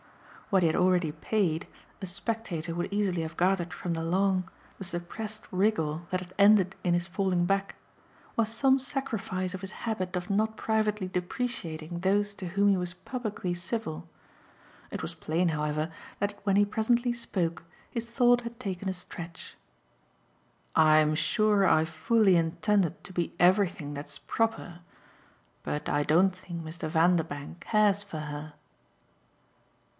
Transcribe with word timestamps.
What 0.49 0.63
he 0.63 0.67
had 0.67 0.75
already 0.75 1.11
paid, 1.13 1.67
a 2.01 2.05
spectator 2.07 2.73
would 2.75 2.91
easily 2.91 3.21
have 3.21 3.37
gathered 3.37 3.71
from 3.71 3.93
the 3.93 4.03
long, 4.03 4.49
the 4.79 4.83
suppressed 4.83 5.43
wriggle 5.51 6.07
that 6.09 6.19
had 6.19 6.33
ended 6.37 6.75
in 6.83 6.93
his 6.95 7.05
falling 7.07 7.45
back, 7.45 7.75
was 8.35 8.49
some 8.49 8.77
sacrifice 8.79 9.53
of 9.53 9.61
his 9.61 9.71
habit 9.85 10.15
of 10.15 10.29
not 10.29 10.57
privately 10.57 11.07
depreciating 11.07 11.99
those 11.99 12.33
to 12.33 12.47
whom 12.47 12.67
he 12.69 12.75
was 12.77 12.95
publicly 12.95 13.53
civil. 13.53 14.09
It 14.89 15.03
was 15.03 15.13
plain, 15.13 15.49
however, 15.49 15.89
that 16.19 16.37
when 16.43 16.55
he 16.57 16.65
presently 16.65 17.13
spoke 17.13 17.63
his 17.91 18.09
thought 18.09 18.41
had 18.41 18.59
taken 18.59 18.89
a 18.89 18.93
stretch. 18.93 19.55
"I'm 20.75 21.13
sure 21.15 21.65
I've 21.65 21.87
fully 21.87 22.35
intended 22.35 23.01
to 23.05 23.13
be 23.13 23.35
everything 23.39 23.93
that's 23.93 24.17
proper. 24.17 24.79
But 25.63 25.87
I 25.87 26.03
don't 26.03 26.35
think 26.35 26.61
Mr. 26.63 26.89
Vanderbank 26.89 27.59
cares 27.61 28.03
for 28.03 28.19
her." 28.19 28.55